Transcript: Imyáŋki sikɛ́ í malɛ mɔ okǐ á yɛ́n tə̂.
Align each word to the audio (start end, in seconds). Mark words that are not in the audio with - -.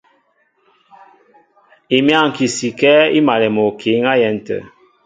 Imyáŋki 1.97 2.45
sikɛ́ 2.55 2.95
í 3.17 3.19
malɛ 3.27 3.47
mɔ 3.55 3.61
okǐ 3.69 3.91
á 4.09 4.13
yɛ́n 4.21 4.35
tə̂. 4.45 4.59